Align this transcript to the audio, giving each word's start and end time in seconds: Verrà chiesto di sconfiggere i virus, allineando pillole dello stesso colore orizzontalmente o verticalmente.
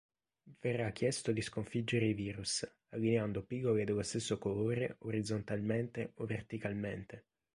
Verrà 0.61 0.89
chiesto 0.89 1.31
di 1.31 1.43
sconfiggere 1.43 2.07
i 2.07 2.15
virus, 2.15 2.67
allineando 2.89 3.43
pillole 3.43 3.83
dello 3.85 4.01
stesso 4.01 4.39
colore 4.39 4.95
orizzontalmente 5.01 6.13
o 6.15 6.25
verticalmente. 6.25 7.25